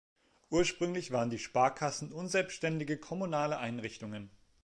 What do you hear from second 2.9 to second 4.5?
kommunale Einrichtungen.